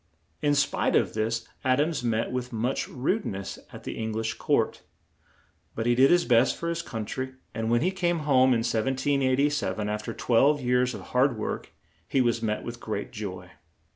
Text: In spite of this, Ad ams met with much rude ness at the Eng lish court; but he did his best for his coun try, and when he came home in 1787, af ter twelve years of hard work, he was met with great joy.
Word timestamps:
In 0.41 0.55
spite 0.55 0.95
of 0.95 1.13
this, 1.13 1.47
Ad 1.63 1.79
ams 1.79 2.03
met 2.03 2.31
with 2.31 2.51
much 2.51 2.87
rude 2.87 3.23
ness 3.23 3.59
at 3.71 3.83
the 3.83 3.99
Eng 3.99 4.13
lish 4.13 4.33
court; 4.33 4.81
but 5.75 5.85
he 5.85 5.93
did 5.93 6.09
his 6.09 6.25
best 6.25 6.57
for 6.57 6.69
his 6.69 6.81
coun 6.81 7.05
try, 7.05 7.33
and 7.53 7.69
when 7.69 7.81
he 7.81 7.91
came 7.91 8.21
home 8.25 8.49
in 8.51 8.61
1787, 8.63 9.87
af 9.87 10.01
ter 10.03 10.13
twelve 10.13 10.59
years 10.59 10.95
of 10.95 11.01
hard 11.13 11.37
work, 11.37 11.71
he 12.07 12.19
was 12.19 12.41
met 12.41 12.63
with 12.63 12.79
great 12.79 13.11
joy. 13.11 13.51